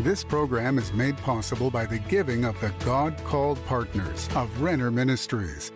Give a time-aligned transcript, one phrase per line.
[0.00, 4.90] This program is made possible by the giving of the God called partners of Renner
[4.90, 5.70] Ministries.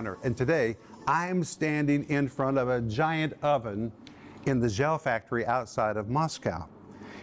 [0.00, 3.92] Renner, and today I'm standing in front of a giant oven
[4.46, 6.66] in the Gzhel factory outside of Moscow.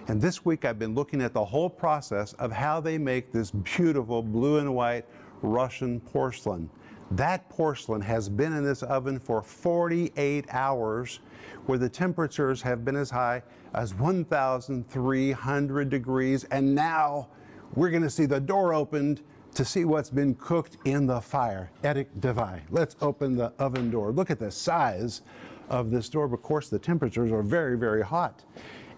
[0.08, 3.50] And this week I've been looking at the whole process of how they make this
[3.50, 5.06] beautiful blue and white
[5.42, 6.70] Russian porcelain.
[7.10, 11.22] That porcelain has been in this oven for 48 hours,
[11.66, 13.42] where the temperatures have been as high
[13.74, 17.30] as 1,300 degrees, and now
[17.74, 21.72] we're going to see the door opened to see what's been cooked in the fire.
[21.84, 22.62] Eric Devay.
[22.70, 24.12] Let's open the oven door.
[24.12, 25.22] Look at the size
[25.70, 26.26] of this door.
[26.26, 28.44] Of course, the temperatures are very, very hot.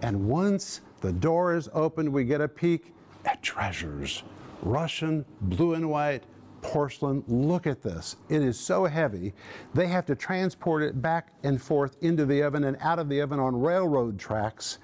[0.01, 2.93] And once the door is opened, we get a peek
[3.25, 4.23] at treasures.
[4.61, 6.23] Russian blue and white
[6.61, 7.23] porcelain.
[7.27, 8.17] Look at this.
[8.27, 9.33] It is so heavy.
[9.73, 13.21] They have to transport it back and forth into the oven and out of the
[13.21, 14.79] oven on railroad tracks.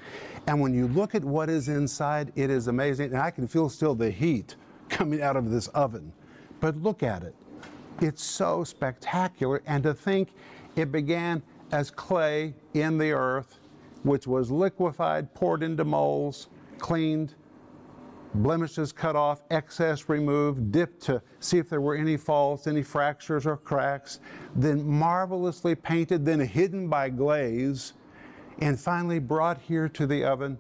[0.48, 3.08] And when you look at what is inside, it is amazing.
[3.08, 4.56] And I can feel still the heat
[4.90, 6.12] coming out of this oven.
[6.60, 7.36] But look at it.
[8.02, 9.62] It's so spectacular.
[9.66, 10.30] And to think
[10.76, 11.42] it began
[11.72, 13.60] as clay in the earth,
[14.04, 16.48] which was liquefied, poured into molds,
[16.78, 17.34] cleaned,
[18.36, 23.46] blemishes cut off, excess removed, dipped to see if there were any faults, any fractures
[23.46, 24.20] or cracks,
[24.56, 27.94] then marvelously painted, then hidden by glaze,
[28.60, 30.58] and finally brought here to the oven.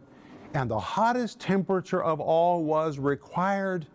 [0.53, 3.85] And the hottest temperature of all was required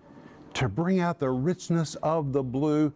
[0.55, 2.93] to bring out the richness of the blue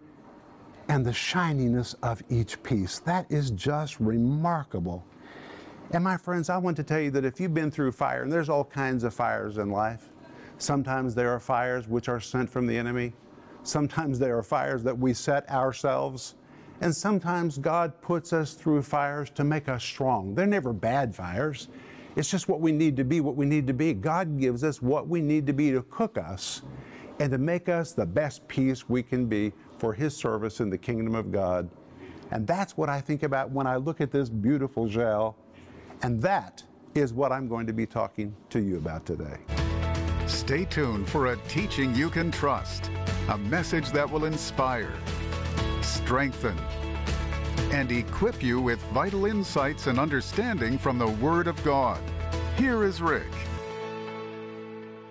[0.89, 2.99] and the shininess of each piece.
[3.01, 5.05] That is just remarkable.
[5.93, 8.33] And my friends, I want to tell you that if you've been through fire, and
[8.33, 10.11] there's all kinds of fires in life,
[10.59, 13.13] sometimes there are fires which are sent from the enemy,
[13.63, 16.35] sometimes there are fires that we set ourselves,
[16.81, 20.35] and sometimes God puts us through fires to make us strong.
[20.35, 21.69] They're never bad fires.
[22.17, 23.93] It's just what we need to be, what we need to be.
[23.93, 26.63] God gives us what we need to be to cook us
[27.19, 30.79] and to make us the best piece we can be for His service in the
[30.79, 31.69] kingdom of God.
[32.31, 35.35] And that's what I think about when I look at this beautiful Gzhel.
[36.03, 36.63] And that
[36.95, 39.39] is what I'm going to be talking to you about today.
[40.27, 42.91] Stay tuned for a teaching you can trust,
[43.29, 44.95] a message that will inspire,
[45.83, 46.59] strengthen,
[47.71, 52.01] and equip you with vital insights and understanding from the Word of God.
[52.57, 53.31] Here is Rick.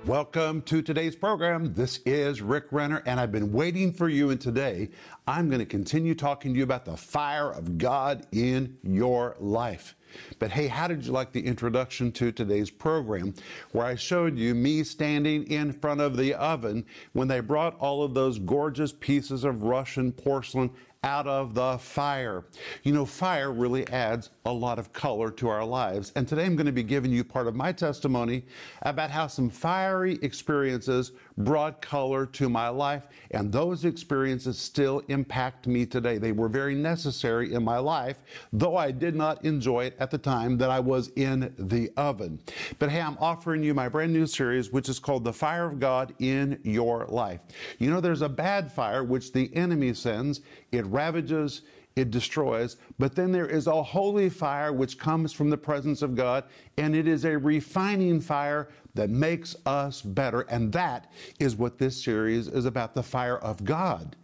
[0.08, 1.74] Welcome to today's program.
[1.74, 4.32] This is Rick Renner, and I've been waiting for you.
[4.32, 4.90] And today,
[5.28, 9.96] I'm going to continue talking to you about the fire of God in your life.
[10.40, 13.34] But hey, how did you like the introduction to today's program
[13.72, 18.04] where I showed you me standing in front of the oven when they brought all
[18.04, 20.70] of those gorgeous pieces of Russian porcelain
[21.04, 22.46] out of the fire.
[22.84, 26.12] You know, fire really adds a lot of color to our lives.
[26.18, 28.44] And today I'm going to be giving you part of my testimony
[28.82, 33.08] about how some fiery experiences brought color to my life.
[33.32, 36.18] And those experiences still impact me today.
[36.18, 38.22] They were very necessary in my life,
[38.52, 42.42] though I did not enjoy it at the time that I was in the oven.
[42.80, 45.80] But hey, I'm offering you my brand new series, which is called The Fire of
[45.80, 47.42] God in Your Life.
[47.80, 50.42] You know, there's a bad fire which the enemy sends,
[50.74, 51.62] it ravages,
[51.96, 52.78] it destroys.
[52.98, 56.46] But then there is a holy fire which comes from the presence of God,
[56.78, 60.42] and it is a refining fire that makes us better.
[60.42, 64.16] And that is what this series is about the fire of God.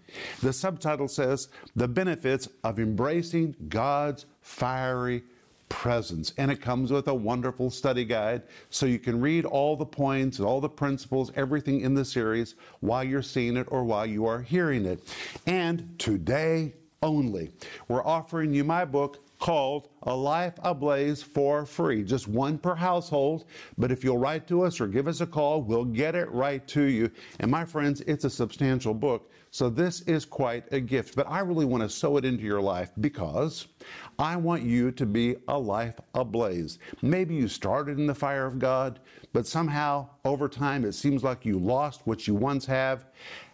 [0.42, 5.24] The subtitle says, The Benefits of Embracing God's Fiery
[5.70, 6.34] presence.
[6.38, 8.42] And it comes with a wonderful study guide
[8.72, 12.56] so you can read all the points and all the principles, everything in the series
[12.80, 15.04] while you're seeing it or while you are hearing it.
[15.46, 17.52] And today only,
[17.88, 22.04] we're offering you my book called A Life Ablaze for free.
[22.04, 23.46] Just one per household.
[23.78, 26.66] But if you'll write to us or give us a call, we'll get it right
[26.70, 27.12] to you.
[27.40, 29.32] And my friends, it's a substantial book.
[29.52, 31.16] So this is quite a gift.
[31.16, 33.68] But I really want to sow it into your life because
[34.20, 36.78] I want you to be a life ablaze.
[37.02, 39.00] Maybe you started in the fire of God,
[39.34, 43.06] but somehow over time it seems like you lost what you once have.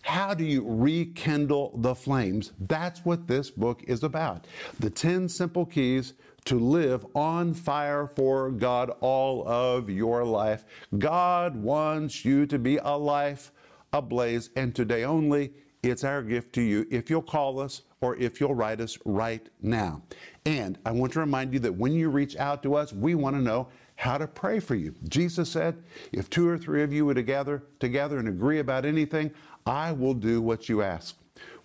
[0.04, 2.52] How do you rekindle the flames?
[2.60, 4.48] That's what this book is about.
[4.80, 6.14] The 10 simple keys
[6.46, 10.66] to live on fire for God all of your life.
[10.98, 13.52] God wants you to be a life
[13.94, 14.50] ablaze.
[14.56, 18.56] And today only, it's our gift to you if you'll call us or if you'll
[18.56, 20.02] write us right now.
[20.46, 23.36] And I want to remind you that when you reach out to us, we want
[23.36, 24.94] to know how to pray for you.
[25.08, 25.82] Jesus said,
[26.12, 29.32] if two or three of you would gather together and agree about anything,
[29.66, 31.16] I will do what you ask.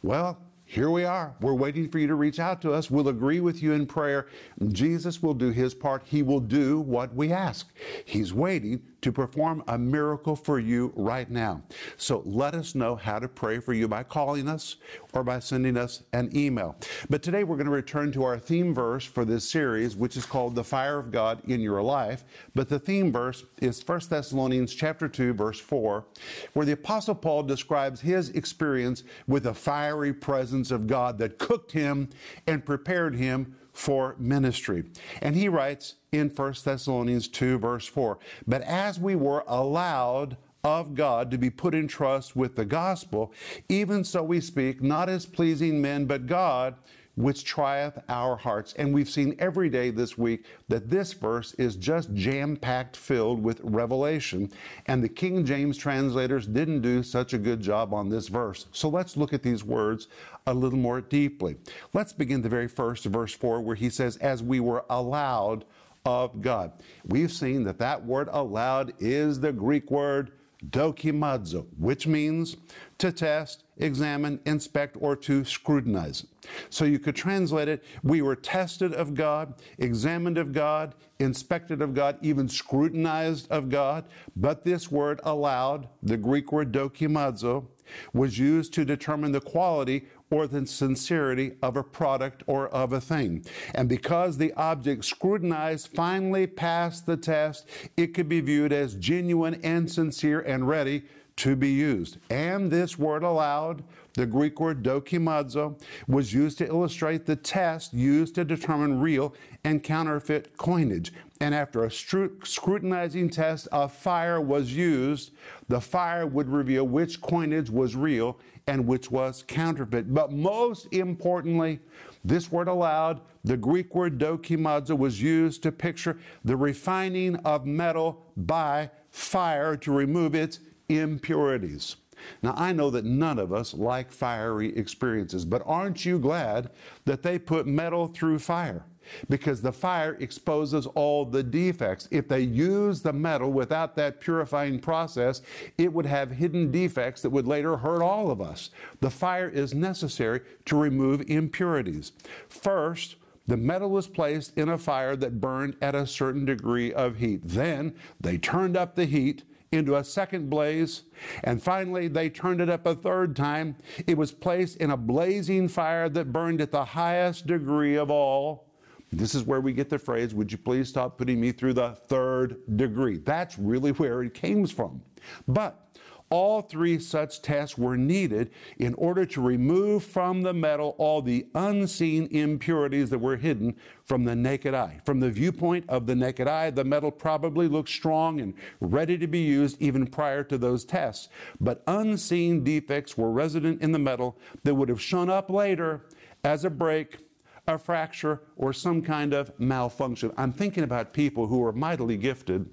[0.03, 0.39] Well,
[0.71, 1.35] here we are.
[1.41, 2.93] We're waiting for you to reach out to us.
[2.93, 4.29] We'll agree with you in prayer.
[4.69, 6.05] Jesus will do his part.
[6.05, 7.75] He will do what we ask.
[8.05, 11.63] He's waiting to perform a miracle for you right now.
[11.97, 14.77] So let us know how to pray for you by calling us
[15.13, 16.77] or by sending us an email.
[17.09, 20.27] But today we're going to return to our theme verse for this series, which is
[20.27, 22.25] called The Fire of God in Your Life.
[22.55, 26.05] But the theme verse is 1 Thessalonians chapter 2, verse 4,
[26.53, 31.73] where the Apostle Paul describes his experience with the fiery presence of God that cooked
[31.73, 32.09] him
[32.47, 34.85] and prepared him for ministry.
[35.23, 40.95] And he writes in 1 Thessalonians 2, verse 4 But as we were allowed of
[40.95, 43.33] God to be put in trust with the gospel,
[43.71, 46.75] even so we speak, not as pleasing men, but God
[47.21, 48.75] which trieth our hearts.
[48.75, 53.43] And we've seen every day this week that this verse is just jam packed filled
[53.43, 54.51] with revelation.
[54.87, 58.67] And the King James translators didn't do such a good job on this verse.
[58.73, 60.09] So let's look at these words
[60.47, 61.57] a little more deeply.
[61.93, 65.65] Let's begin the very first, verse 4, where he says, As we were allowed
[66.05, 66.73] of God.
[67.07, 70.33] We've seen that that word allowed is the Greek word
[70.71, 72.57] dokimazo, which means
[73.01, 76.27] to test, examine, inspect, or to scrutinize.
[76.69, 81.95] So you could translate it we were tested of God, examined of God, inspected of
[81.95, 84.05] God, even scrutinized of God.
[84.37, 87.67] But this word allowed, the Greek word dokimazo,
[88.13, 93.01] was used to determine the quality or the sincerity of a product or of a
[93.01, 93.45] thing.
[93.75, 99.61] And because the object scrutinized finally passed the test, it could be viewed as genuine
[99.65, 101.03] and sincere and ready
[101.41, 102.19] to be used.
[102.29, 103.83] And this word allowed,
[104.13, 109.35] the Greek word dokimazo, was used to illustrate the test used to determine real
[109.65, 111.15] and counterfeit coinage.
[111.41, 115.33] And after a scrutinizing test of fire was used,
[115.69, 120.13] the fire would reveal which coinage was real and which was counterfeit.
[120.13, 121.81] But most importantly,
[122.23, 128.27] this word allowed, the Greek word dokimazo, was used to picture the refining of metal
[128.37, 130.61] by fire to remove its
[130.91, 131.97] impurities.
[132.43, 136.71] Now, I know that none of us like fiery experiences, but aren't you glad
[137.07, 138.85] that they put metal through fire?
[139.29, 142.07] Because the fire exposes all the defects.
[142.11, 145.43] If they use the metal without that purifying process,
[145.79, 148.71] it would have hidden defects that would later hurt all of us.
[149.01, 152.13] The fire is necessary to remove impurities.
[152.49, 153.17] First,
[153.49, 157.41] the metal was placed in a fire that burned at a certain degree of heat.
[157.43, 161.05] Then they turned up the heat into a second blaze,
[161.45, 163.77] and finally they turned it up a third time.
[164.09, 168.67] It was placed in a blazing fire that burned at the highest degree of all.
[169.13, 171.93] This is where we get the phrase, Would you please stop putting me through the
[172.09, 173.19] third degree?
[173.19, 175.03] That's really where it came from.
[175.47, 175.90] But
[176.31, 181.47] all three such tests were needed in order to remove from the metal all the
[181.55, 183.75] unseen impurities that were hidden
[184.05, 185.01] from the naked eye.
[185.05, 189.27] From the viewpoint of the naked eye, the metal probably looked strong and ready to
[189.27, 191.29] be used even prior to those tests.
[191.61, 196.07] But unseen defects were resident in the metal that would have shown up later
[196.45, 197.19] as a break
[197.67, 200.33] a fracture, or some kind of malfunction.
[200.37, 202.69] I'm thinking about people who are mightily gifted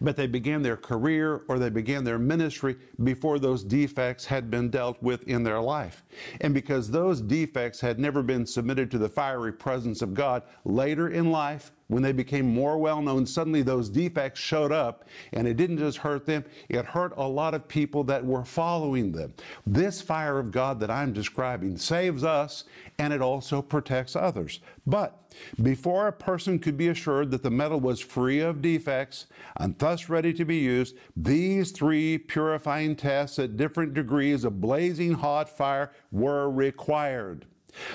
[0.00, 4.70] but they began their career or they began their ministry before those defects had been
[4.70, 6.04] dealt with in their life.
[6.40, 11.08] And because those defects had never been submitted to the fiery presence of God, later
[11.08, 15.56] in life, when they became more well known, suddenly those defects showed up, and it
[15.56, 19.34] didn't just hurt them, it hurt a lot of people that were following them.
[19.66, 22.64] This fire of God that I'm describing saves us,
[22.98, 24.60] and it also protects others.
[24.86, 25.20] But
[25.62, 29.26] before a person could be assured that the metal was free of defects
[29.56, 35.14] and thus ready to be used, these three purifying tests at different degrees of blazing
[35.14, 37.46] hot fire were required.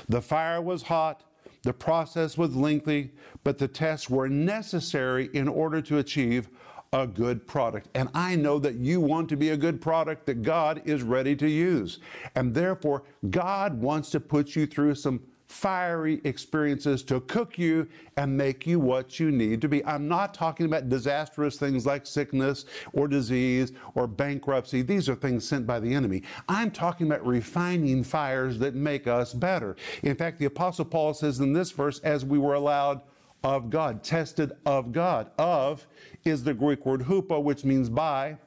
[0.08, 1.24] The fire was hot,
[1.64, 3.12] the process was lengthy,
[3.44, 6.50] but the tests were necessary in order to achieve
[6.94, 7.90] a good product.
[7.94, 11.36] And I know that you want to be a good product that God is ready
[11.36, 12.00] to use.
[12.36, 17.88] And therefore, God wants to put you through some fiery experiences to cook you
[18.18, 19.86] and make you what you need to be.
[19.86, 24.82] I'm not talking about disastrous things like sickness or disease or bankruptcy.
[24.82, 26.24] These are things sent by the enemy.
[26.50, 29.76] I'm talking about refining fires that make us better.
[30.04, 33.02] In fact, the Apostle Paul says in this verse, as we were allowed
[33.44, 35.30] of God, tested of God.
[35.38, 35.86] Of
[36.24, 38.38] is the Greek word hupo, which means by,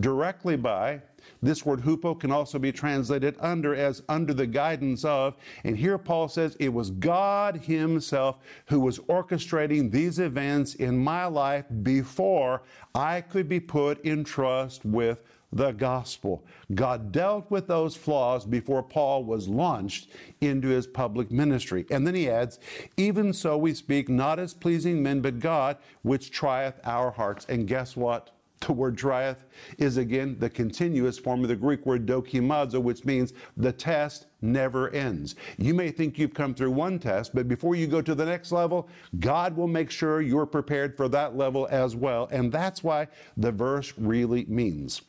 [0.00, 1.02] directly by.
[1.42, 5.36] This word hupo can also be translated under as under the guidance of.
[5.64, 11.26] And here Paul says it was God Himself who was orchestrating these events in my
[11.26, 12.62] life before
[12.94, 16.44] I could be put in trust with the gospel.
[16.74, 20.08] God dealt with those flaws before Paul was launched
[20.40, 21.86] into his public ministry.
[21.90, 22.58] And then he adds,
[22.96, 27.46] Even so we speak not as pleasing men, but God, which trieth our hearts.
[27.48, 28.35] And guess what?
[28.60, 29.44] The word trieth
[29.78, 34.90] is again the continuous form of the Greek word dokimazo, which means the test never
[34.90, 35.34] ends.
[35.58, 38.52] You may think you've come through one test, but before you go to the next
[38.52, 38.88] level,
[39.20, 42.28] God will make sure you're prepared for that level as well.
[42.32, 45.02] And that's why the verse really means.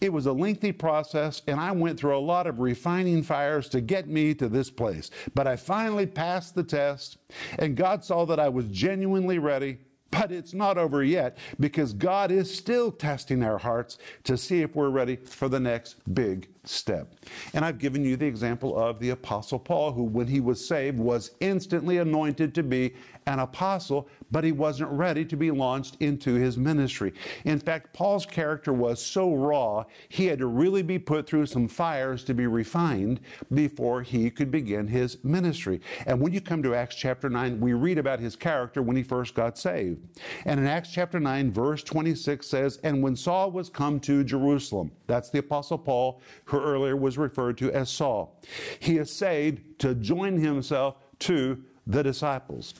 [0.00, 3.80] It was a lengthy process, and I went through a lot of refining fires to
[3.80, 5.10] get me to this place.
[5.34, 7.18] But I finally passed the test,
[7.58, 9.78] and God saw that I was genuinely ready
[10.10, 14.74] but it's not over yet because God is still testing our hearts to see if
[14.74, 17.14] we're ready for the next big step.
[17.54, 20.98] And I've given you the example of the Apostle Paul, who, when he was saved,
[20.98, 22.94] was instantly anointed to be
[23.30, 27.12] an apostle, but he wasn't ready to be launched into his ministry.
[27.44, 31.68] In fact, Paul's character was so raw, he had to really be put through some
[31.68, 33.20] fires to be refined
[33.54, 35.80] before he could begin his ministry.
[36.06, 39.02] And when you come to Acts chapter 9, we read about his character when he
[39.02, 40.06] first got saved.
[40.44, 44.90] And in Acts chapter 9, verse 26 says, And when Saul was come to Jerusalem,
[45.06, 48.40] that's the Apostle Paul, who earlier was referred to as Saul,
[48.80, 52.74] he essayed to join himself to the disciples.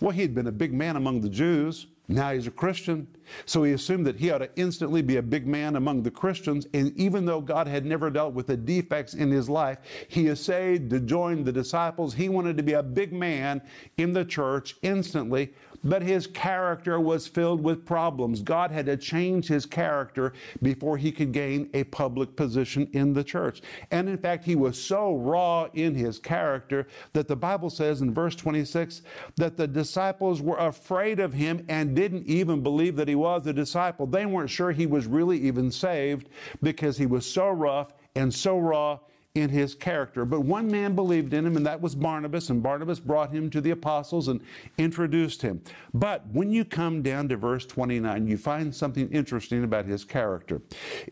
[0.00, 1.86] Well, he'd been a big man among the Jews.
[2.10, 3.06] Now he's a Christian.
[3.46, 6.66] So he assumed that he ought to instantly be a big man among the Christians.
[6.74, 10.90] And even though God had never dealt with the defects in his life, he essayed
[10.90, 12.12] to join the disciples.
[12.12, 13.62] He wanted to be a big man
[13.96, 18.42] in the church instantly but his character was filled with problems.
[18.42, 20.32] God had to change his character
[20.62, 23.62] before he could gain a public position in the church.
[23.90, 28.12] And in fact, he was so raw in his character that the Bible says in
[28.12, 29.02] verse 26
[29.36, 33.52] that the disciples were afraid of him and didn't even believe that he was a
[33.52, 34.06] disciple.
[34.06, 36.28] They weren't sure he was really even saved
[36.62, 38.98] because he was so rough and so raw
[39.34, 40.24] in his character.
[40.24, 43.60] But one man believed in him, and that was Barnabas, and Barnabas brought him to
[43.60, 44.40] the apostles and
[44.76, 45.62] introduced him.
[45.94, 50.62] But when you come down to verse 29, you find something interesting about his character.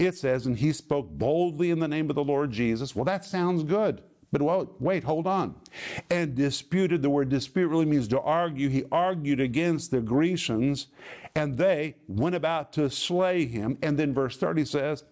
[0.01, 2.97] It says, And he spoke boldly in the name of the Lord Jesus.
[2.97, 4.03] Well, that sounds good.
[4.31, 5.55] But wait, hold on.
[6.11, 8.69] And disputed, the word dispute really means to argue.
[8.69, 10.89] He argued against the Grecians,
[11.35, 13.79] and they went about to slay him.
[13.83, 15.05] And then verse 30 says,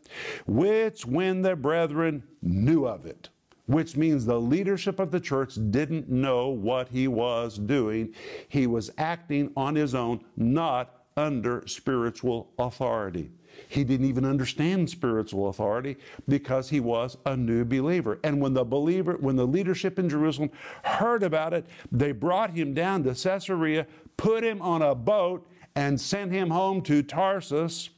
[0.47, 3.31] which when the brethren knew of it,
[3.67, 8.15] which means the leadership of the church didn't know what he was doing.
[8.49, 13.31] He was acting on his own, not under spiritual authority.
[13.69, 15.97] He didn't even understand spiritual authority
[16.29, 18.19] because he was a new believer.
[18.23, 20.51] And when the believer, when the leadership in Jerusalem
[20.85, 23.87] heard about it, they brought him down to Caesarea,
[24.17, 27.91] put him on a boat, and sent him home to Tarsus.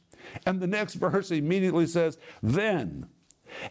[0.45, 3.07] And the next verse immediately says, Then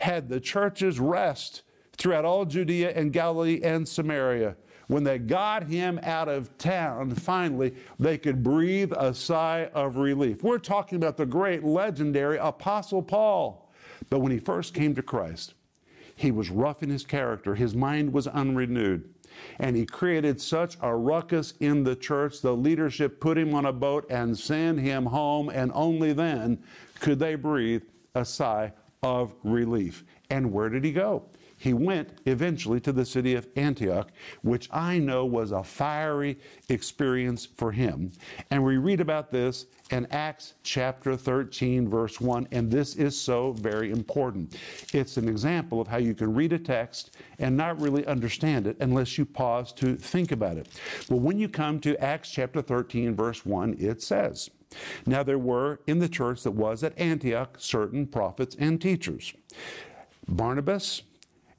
[0.00, 1.62] had the churches rest
[1.96, 4.56] throughout all Judea and Galilee and Samaria
[4.88, 10.42] when they got him out of town, finally, they could breathe a sigh of relief.
[10.42, 13.70] We're talking about the great legendary Apostle Paul.
[14.10, 15.54] But when he first came to Christ,
[16.16, 19.08] he was rough in his character, his mind was unrenewed.
[19.58, 23.72] And he created such a ruckus in the church, the leadership put him on a
[23.72, 26.58] boat and sent him home, and only then
[26.98, 27.82] could they breathe
[28.14, 30.04] a sigh of relief.
[30.30, 31.24] And where did he go?
[31.58, 34.10] He went eventually to the city of Antioch,
[34.42, 36.38] which I know was a fiery
[36.68, 38.12] experience for him.
[38.50, 43.52] And we read about this in Acts chapter 13, verse 1, and this is so
[43.52, 44.56] very important.
[44.92, 48.76] It's an example of how you can read a text and not really understand it
[48.80, 50.68] unless you pause to think about it.
[51.08, 54.50] Well, when you come to Acts chapter 13, verse 1, it says,
[55.06, 59.32] Now there were in the church that was at Antioch certain prophets and teachers.
[60.28, 61.02] Barnabas,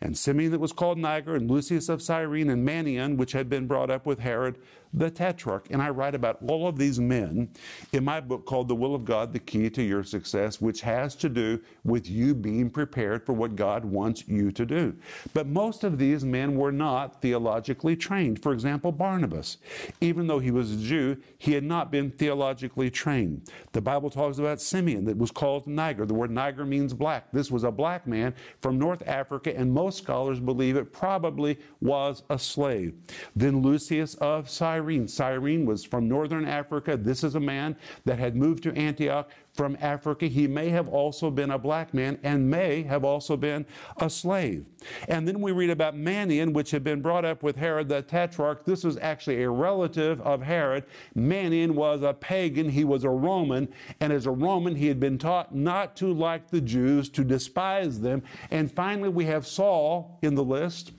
[0.02, 3.68] and Simeon that was called Niger, and Lucius of Cyrene, and Manaen, which had been
[3.68, 4.58] brought up with Herod
[4.94, 5.68] the Tetrarch.
[5.70, 7.50] And I write about all of these men
[7.94, 11.16] in my book called The Will of God, The Key to Your Success, which has
[11.18, 14.96] to do with you being prepared for what God wants you to do.
[15.34, 18.42] But most of these men were not theologically trained.
[18.42, 19.58] For example, Barnabas,
[20.02, 23.50] even though he was a Jew, he had not been theologically trained.
[23.74, 26.06] The Bible talks about Simeon that was called Niger.
[26.06, 27.32] The word Niger means black.
[27.32, 32.24] This was a black man from North Africa, and most scholars believe it probably was
[32.30, 32.94] a slave.
[33.36, 35.08] Then Lucius of Cyrene Cyrene.
[35.10, 36.96] Cyrene was from northern Africa.
[36.96, 40.28] This is a man that had moved to Antioch from Africa.
[40.28, 43.66] He may have also been a black man and may have also been
[43.98, 44.66] a slave.
[45.10, 48.64] And then we read about Manaen, which had been brought up with Herod the Tetrarch.
[48.64, 50.86] This was actually a relative of Herod.
[51.18, 53.68] Manaen was a pagan, he was a Roman,
[54.00, 58.00] and as a Roman, he had been taught not to like the Jews, to despise
[58.00, 58.24] them.
[58.50, 60.94] And finally, we have Saul in the list.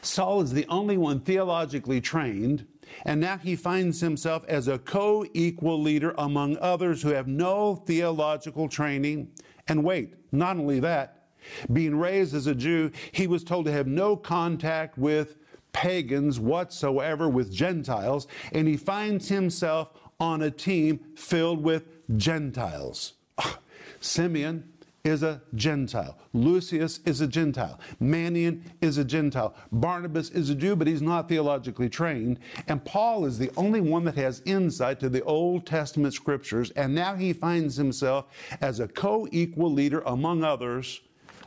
[0.00, 2.66] Saul is the only one theologically trained
[3.04, 7.76] and now he finds himself as a co equal leader among others who have no
[7.76, 9.30] theological training.
[9.68, 11.28] And wait, not only that,
[11.72, 15.36] being raised as a Jew, he was told to have no contact with
[15.72, 21.84] pagans whatsoever, with Gentiles, and he finds himself on a team filled with
[22.16, 23.14] Gentiles.
[23.38, 23.58] Ah,
[24.00, 24.71] Simeon
[25.04, 26.16] is a Gentile.
[26.32, 27.80] Lucius is a Gentile.
[28.00, 29.52] Manaen is a Gentile.
[29.72, 32.38] Barnabas is a Jew, but he's not theologically trained.
[32.68, 36.70] And Paul is the only one that has insight to the Old Testament scriptures.
[36.72, 38.26] And now he finds himself
[38.60, 41.00] as a co equal leader among others,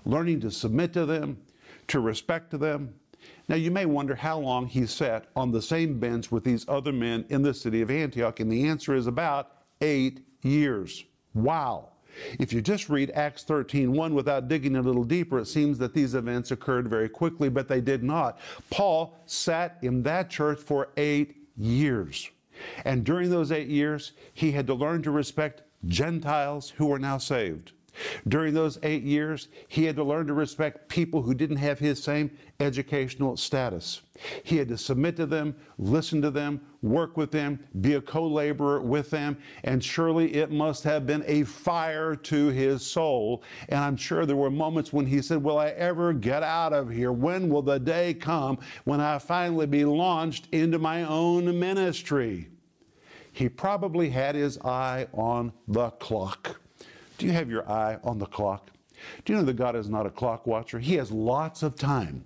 [0.03, 1.37] learning to submit to them,
[1.87, 2.93] to respect to them.
[3.47, 6.91] Now, you may wonder how long he sat on the same bench with these other
[6.91, 11.05] men in the city of Antioch, and the answer is about eight years.
[11.33, 11.91] Wow.
[12.39, 16.15] If you just read Acts 13:1 without digging a little deeper, it seems that these
[16.15, 18.39] events occurred very quickly, but they did not.
[18.69, 22.29] Paul sat in that church for eight years.
[22.85, 27.17] And during those eight years, he had to learn to respect Gentiles who were now
[27.17, 27.73] saved.
[28.27, 32.01] During those eight years, he had to learn to respect people who didn't have his
[32.01, 34.01] same educational status.
[34.43, 38.25] He had to submit to them, listen to them, work with them, be a co
[38.27, 43.43] laborer with them, and surely it must have been a fire to his soul.
[43.69, 46.89] And I'm sure there were moments when he said, Will I ever get out of
[46.89, 47.11] here?
[47.11, 52.49] When will the day come when I finally be launched into my own ministry?
[53.33, 56.54] He probably had his eye on the clock.
[57.17, 58.71] Do you have your eye on the clock?
[59.23, 60.79] Do you know that God is not a clock watcher?
[60.79, 62.25] He has lots of time.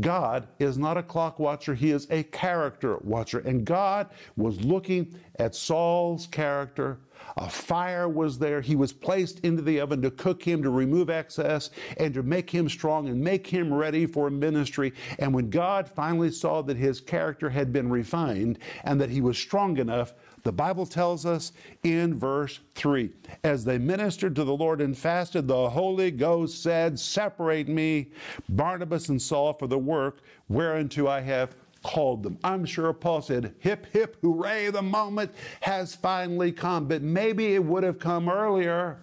[0.00, 3.38] God is not a clock watcher, he is a character watcher.
[3.38, 6.98] And God was looking at Saul's character.
[7.38, 8.60] A fire was there.
[8.60, 12.50] He was placed into the oven to cook him, to remove excess, and to make
[12.50, 14.92] him strong and make him ready for ministry.
[15.18, 19.38] And when God finally saw that his character had been refined and that he was
[19.38, 20.14] strong enough,
[20.46, 21.50] the Bible tells us
[21.82, 23.10] in verse 3
[23.42, 28.12] As they ministered to the Lord and fasted, the Holy Ghost said, Separate me,
[28.48, 32.38] Barnabas and Saul, for the work whereunto I have called them.
[32.44, 35.32] I'm sure Paul said, Hip, hip, hooray, the moment
[35.62, 36.86] has finally come.
[36.86, 38.98] But maybe it would have come earlier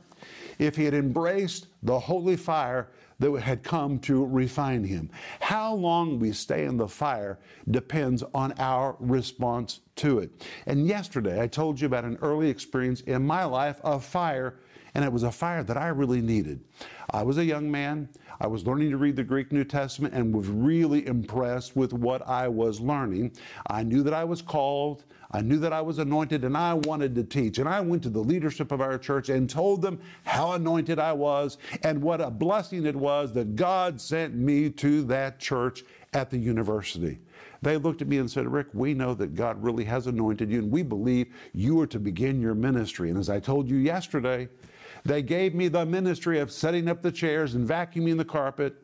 [0.59, 2.87] if he had embraced the holy fire
[3.19, 5.09] that had come to refine him.
[5.39, 10.47] How long we stay in the fire depends on our response to it.
[10.65, 14.55] And yesterday I told you about an early experience in my life of fire,
[14.95, 16.63] and it was a fire that I really needed.
[17.11, 18.09] I was a young man.
[18.39, 22.27] I was learning to read the Greek New Testament and was really impressed with what
[22.27, 23.31] I was learning.
[23.67, 25.05] I knew that I was called.
[25.31, 27.57] I knew that I was anointed and I wanted to teach.
[27.57, 31.13] And I went to the leadership of our church and told them how anointed I
[31.13, 36.29] was and what a blessing it was that God sent me to that church at
[36.29, 37.19] the university.
[37.63, 40.59] They looked at me and said, Rick, we know that God really has anointed you,
[40.59, 43.09] and we believe you are to begin your ministry.
[43.09, 44.49] And as I told you yesterday,
[45.05, 48.75] they gave me the ministry of setting up the chairs and vacuuming the carpet.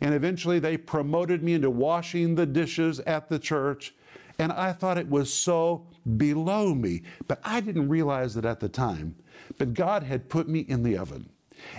[0.00, 3.94] And eventually they promoted me into washing the dishes at the church.
[4.38, 7.02] And I thought it was so below me.
[7.26, 9.14] But I didn't realize it at the time.
[9.58, 11.28] But God had put me in the oven.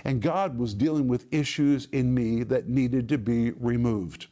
[0.04, 4.28] And God was dealing with issues in me that needed to be removed.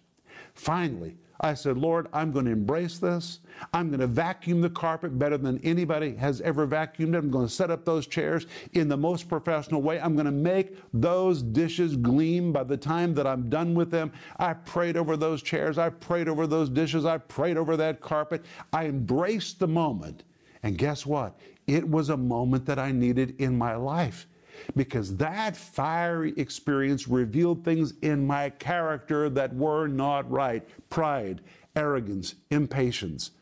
[0.55, 3.41] Finally, I said, Lord, I'm going to embrace this.
[3.73, 7.19] I'm going to vacuum the carpet better than anybody has ever vacuumed it.
[7.19, 10.01] I'm going to set up those chairs in the most professional way.
[10.01, 14.13] I'm going to make those dishes gleam by the time that I'm done with them.
[14.39, 15.79] I prayed over those chairs.
[15.79, 17.05] I prayed over those dishes.
[17.05, 18.45] I prayed over that carpet.
[18.73, 20.23] I embraced the moment.
[20.63, 21.41] And guess what?
[21.67, 24.29] It was a moment that I needed in my life
[24.77, 31.41] because that fiery experience revealed things in my character that were not right pride,
[31.77, 33.33] arrogance, impatience.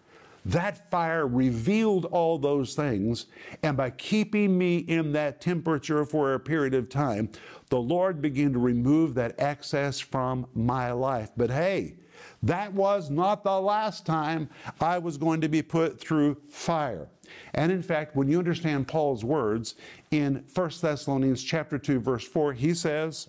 [0.45, 3.27] That fire revealed all those things,
[3.63, 7.31] and by keeping me in that temperature for a period of time,
[7.69, 11.31] the Lord began to remove that excess from my life.
[11.37, 11.97] But hey,
[12.43, 14.49] that was not the last time
[14.81, 17.09] I was going to be put through fire.
[17.55, 19.75] And in fact, when you understand Paul's words
[20.11, 23.29] in 1 Thessalonians chapter 2 verse 4, he says,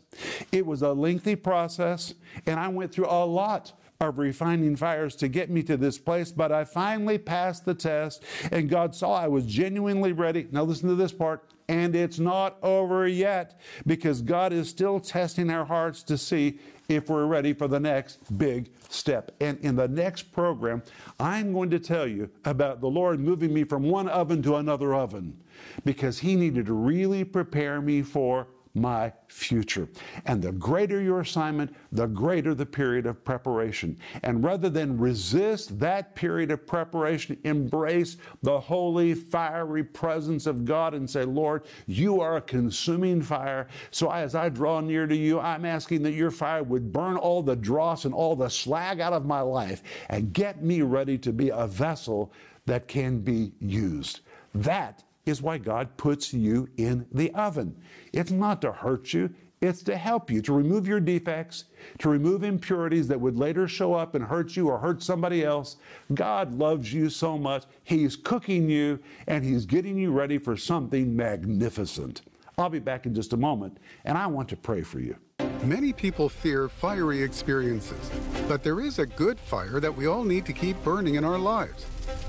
[0.51, 2.13] "It was a lengthy process
[2.45, 6.31] and I went through a lot of refining fires to get me to this place,
[6.31, 10.47] but I finally passed the test, and God saw I was genuinely ready.
[10.51, 11.53] Now, listen to this part.
[11.71, 13.57] And it's not over yet
[13.87, 18.19] because God is still testing our hearts to see if we're ready for the next
[18.37, 19.31] big step.
[19.39, 20.83] And in the next program,
[21.17, 24.93] I'm going to tell you about the Lord moving me from one oven to another
[24.93, 25.41] oven
[25.85, 29.87] because He needed to really prepare me for my future.
[30.25, 33.97] And the greater your assignment, the greater the period of preparation.
[34.23, 40.93] And rather than resist that period of preparation, embrace the holy, fiery presence of God
[40.93, 43.67] and say, Lord, you are a consuming fire.
[43.91, 47.43] So as I draw near to you, I'm asking that your fire would burn all
[47.43, 51.33] the dross and all the slag out of my life and get me ready to
[51.33, 52.31] be a vessel
[52.65, 54.21] that can be used.
[54.53, 57.75] That is why God puts you in the oven.
[58.13, 61.65] It's not to hurt you, it's to help you, to remove your defects,
[61.99, 65.77] to remove impurities that would later show up and hurt you or hurt somebody else.
[66.15, 71.15] God loves you so much, He's cooking you and He's getting you ready for something
[71.15, 72.21] magnificent.
[72.57, 75.15] I'll be back in just a moment, and I want to pray for you.
[75.63, 78.11] Many people fear fiery experiences,
[78.47, 81.37] but there is a good fire that we all need to keep burning in our
[81.37, 81.85] lives.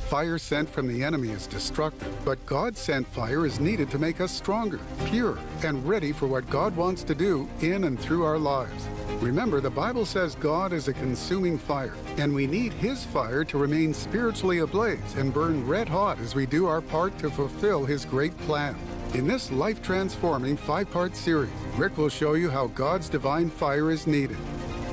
[0.09, 4.20] Fire sent from the enemy is destructive, but God sent fire is needed to make
[4.20, 8.38] us stronger, pure, and ready for what God wants to do in and through our
[8.38, 8.87] lives.
[9.20, 13.57] Remember, the Bible says God is a consuming fire, and we need His fire to
[13.57, 18.05] remain spiritually ablaze and burn red hot as we do our part to fulfill His
[18.05, 18.77] great plan.
[19.14, 23.90] In this life transforming five part series, Rick will show you how God's divine fire
[23.90, 24.38] is needed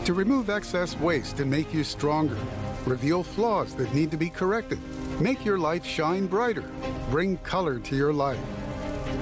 [0.03, 2.37] to remove excess waste and make you stronger,
[2.85, 4.77] reveal flaws that need to be corrected,
[5.21, 6.69] make your life shine brighter,
[7.09, 8.39] bring color to your life.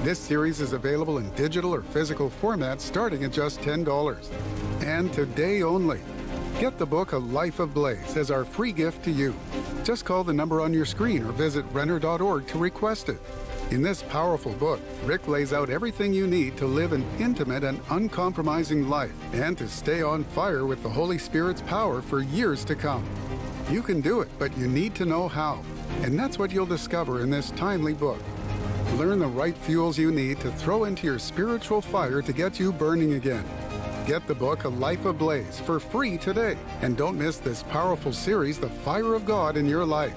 [0.02, 4.26] This series is available in digital or physical formats starting at just $10.
[4.82, 6.00] And today only.
[6.58, 9.32] Get the book A Life Ablaze as our free gift to you.
[9.84, 13.20] Just call the number on your screen or visit Renner.org to request it.
[13.70, 17.78] In this powerful book, Rick lays out everything you need to live an intimate and
[17.90, 22.74] uncompromising life and to stay on fire with the Holy Spirit's power for years to
[22.74, 23.04] come.
[23.70, 25.62] You can do it, but you need to know how.
[26.00, 28.22] And that's what you'll discover in this timely book.
[28.94, 32.72] Learn the right fuels you need to throw into your spiritual fire to get you
[32.72, 33.44] burning again.
[34.06, 36.56] Get the book A Life Ablaze for free today.
[36.80, 40.14] And don't miss this powerful series, The Fire of God in Your Life.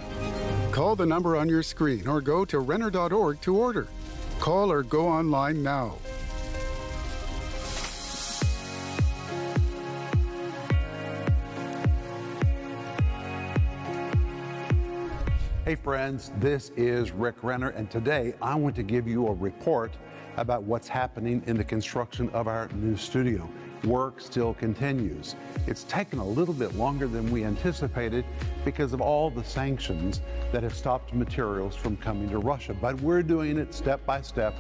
[0.72, 3.90] Call the number on your screen or go to Renner.org to order.
[4.40, 5.98] Call or go online now.
[15.66, 19.92] Hey, friends, this is Rick Renner, and today I want to give you a report
[20.38, 23.50] about what's happening in the construction of our new studio
[23.86, 25.36] work still continues.
[25.68, 28.26] It's taken a little bit longer than we anticipated
[28.64, 33.24] because of all the sanctions that have stopped materials from coming to Russia, but we're
[33.24, 34.56] doing it step by step.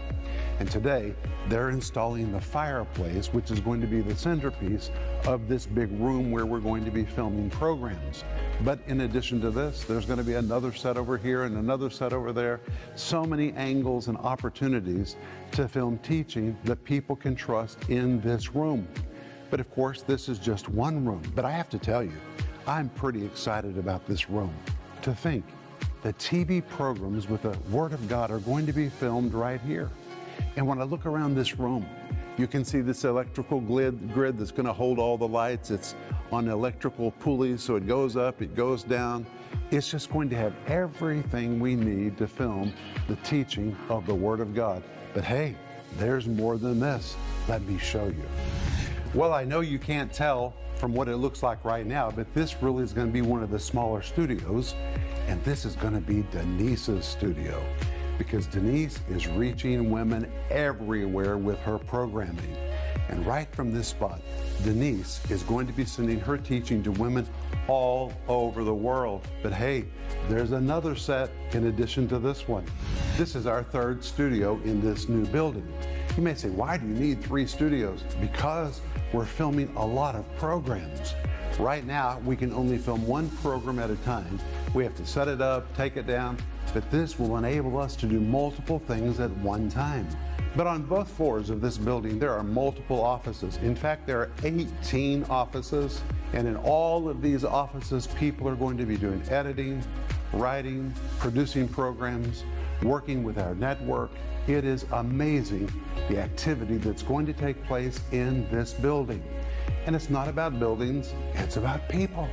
[0.59, 1.13] And today,
[1.49, 4.91] they're installing the fireplace, which is going to be the centerpiece
[5.25, 8.23] of this big room where we're going to be filming programs.
[8.63, 11.89] But in addition to this, there's going to be another set over here and another
[11.89, 12.61] set over there.
[12.95, 15.15] So many angles and opportunities
[15.53, 18.87] to film teaching that people can trust in this room.
[19.51, 21.21] But of course, this is just one room.
[21.35, 22.17] But I have to tell you,
[22.65, 24.55] I'm pretty excited about this room.
[25.03, 25.45] To think
[26.01, 29.89] the TV programs with the Word of God are going to be filmed right here.
[30.55, 31.85] And when I look around this room,
[32.37, 35.69] you can see this electrical grid, that's going to hold all the lights.
[35.69, 35.95] It's
[36.31, 39.25] on electrical pulleys, so it goes up, it goes down.
[39.69, 42.73] It's just going to have everything we need to film
[43.09, 44.81] the teaching of the Word of God.
[45.13, 45.55] But hey,
[45.97, 47.17] there's more than this.
[47.49, 48.60] Let me show you.
[49.13, 52.63] Well, I know you can't tell from what it looks like right now, but this
[52.63, 54.73] really is going to be one of the smaller studios,
[55.27, 57.61] and this is going to be Denise's studio
[58.17, 62.55] because Denise is reaching women everywhere with her programming.
[63.09, 64.21] And right from this spot,
[64.63, 67.27] Denise is going to be sending her teaching to women
[67.67, 69.27] all over the world.
[69.43, 69.87] But hey,
[70.29, 72.63] there's another set in addition to this one.
[73.17, 75.67] This is our third studio in this new building.
[76.15, 78.03] You may say, why do you need three studios?
[78.21, 78.81] Because
[79.13, 81.13] we're filming a lot of programs.
[81.59, 84.39] Right now, we can only film one program at a time.
[84.73, 86.37] We have to set it up, take it down,
[86.73, 90.07] but this will enable us to do multiple things at one time.
[90.55, 93.57] But on both floors of this building, there are multiple offices.
[93.57, 96.01] In fact, there are 18 offices,
[96.33, 99.83] and in all of these offices, people are going to be doing editing,
[100.33, 102.43] writing, producing programs,
[102.83, 104.11] working with our network.
[104.47, 105.71] It is amazing
[106.09, 109.23] the activity that's going to take place in this building.
[109.85, 112.27] And it's not about buildings, it's about people.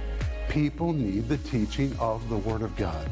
[0.48, 3.08] People need the teaching of the Word of God.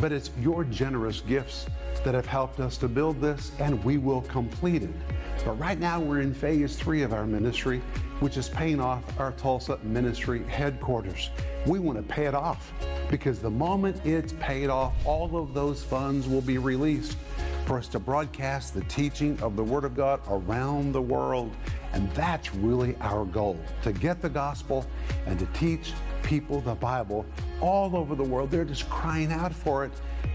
[0.00, 1.66] But it's your generous gifts
[2.04, 4.90] that have helped us to build this, and we will complete it.
[5.44, 7.82] But right now, we're in phase three of our ministry,
[8.20, 11.30] which is paying off our Tulsa ministry headquarters.
[11.66, 12.72] We want to pay it off
[13.10, 17.16] because the moment it's paid off, all of those funds will be released
[17.66, 21.54] for us to broadcast the teaching of the Word of God around the world.
[21.92, 24.86] And that's really our goal to get the gospel
[25.26, 25.92] and to teach
[26.22, 27.26] people the Bible
[27.60, 28.50] all over the world.
[28.50, 29.92] They're just crying out for it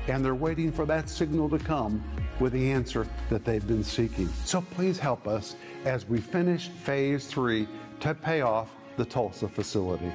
[0.07, 2.03] and they're waiting for that signal to come
[2.39, 4.27] with the answer that they've been seeking.
[4.43, 7.67] So please help us as we finish phase three
[8.01, 10.11] to pay off the Tulsa facility.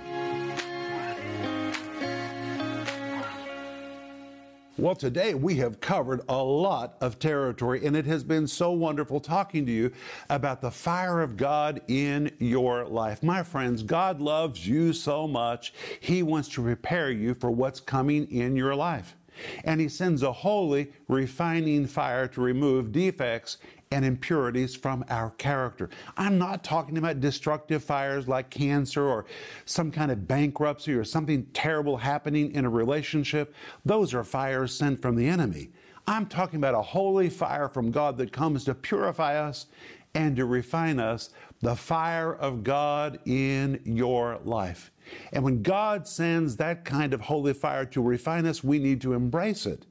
[4.80, 9.20] Well, today we have covered a lot of territory, and it has been so wonderful
[9.20, 9.92] talking to you
[10.30, 13.22] about the fire of God in your life.
[13.22, 18.26] My friends, God loves you so much, He wants to prepare you for what's coming
[18.32, 19.16] in your life.
[19.64, 23.58] And He sends a holy, refining fire to remove defects
[23.92, 25.90] and impurities from our character.
[26.16, 29.26] I'm not talking about destructive fires like cancer or
[29.64, 33.52] some kind of bankruptcy or something terrible happening in a relationship.
[33.84, 35.70] Those are fires sent from the enemy.
[36.06, 39.66] I'm talking about a holy fire from God that comes to purify us
[40.14, 44.92] and to refine us, the fire of God in your life.
[45.32, 49.14] And when God sends that kind of holy fire to refine us, we need to
[49.14, 49.86] embrace it.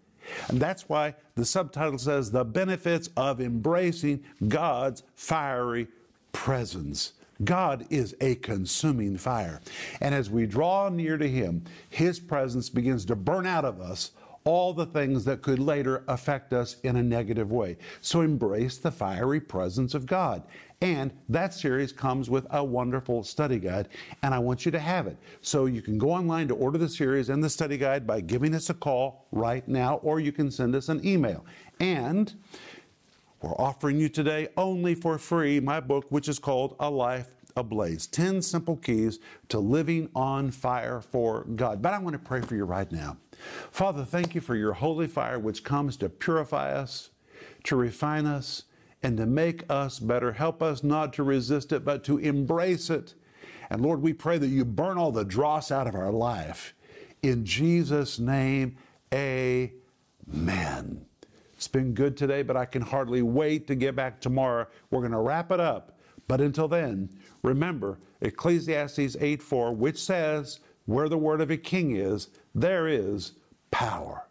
[0.48, 5.88] And that's why the subtitle says the benefits of embracing God's fiery
[6.32, 7.14] presence.
[7.44, 9.62] God is a consuming fire.
[10.02, 14.12] And as we draw near to Him, His presence begins to burn out of us
[14.44, 17.78] all the things that could later affect us in a negative way.
[18.02, 20.44] So embrace the fiery presence of God.
[20.82, 23.90] And that series comes with a wonderful study guide,
[24.24, 25.18] and I want you to have it.
[25.42, 28.56] So you can go online to order the series and the study guide by giving
[28.56, 31.46] us a call right now, or you can send us an email.
[31.82, 32.34] And
[33.42, 37.28] we're offering you today only for free my book, which is called A Life
[37.60, 39.20] Ablaze 10 Simple Keys
[39.50, 41.82] to Living on Fire for God.
[41.82, 43.18] But I want to pray for you right now.
[43.72, 47.10] Father, thank you for your holy fire, which comes to purify us,
[47.66, 48.64] to refine us,
[49.04, 50.32] and to make us better.
[50.34, 53.14] Help us not to resist it, but to embrace it.
[53.70, 56.74] And Lord, we pray that you burn all the dross out of our life.
[57.22, 58.78] In Jesus' name,
[59.14, 61.06] amen.
[61.54, 64.68] It's been good today, but I can hardly wait to get back tomorrow.
[64.92, 65.98] We're going to wrap it up.
[66.28, 67.10] But until then,
[67.44, 73.34] remember Ecclesiastes 8 4, which says, Where the word of a king is, there is
[73.72, 74.26] power.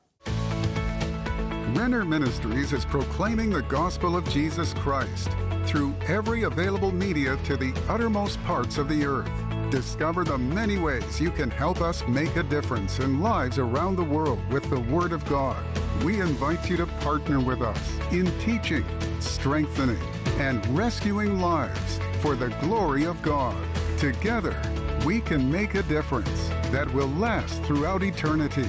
[1.74, 5.30] Renner Ministries is proclaiming the gospel of Jesus Christ
[5.64, 9.30] through every available media to the uttermost parts of the earth.
[9.70, 14.04] Discover the many ways you can help us make a difference in lives around the
[14.04, 15.62] world with the Word of God.
[16.02, 18.84] We invite you to partner with us in teaching,
[19.20, 20.02] strengthening,
[20.38, 23.56] and rescuing lives for the glory of God.
[23.96, 24.60] Together,
[25.04, 28.68] we can make a difference that will last throughout eternity.